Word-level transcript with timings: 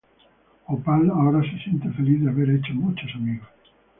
Opal 0.65 1.11
ahora 1.11 1.41
se 1.43 1.59
siente 1.63 1.87
feliz 1.91 2.23
de 2.23 2.29
haber 2.31 2.49
hecho 2.49 2.73
muchos 2.73 3.07
amigos. 3.13 3.47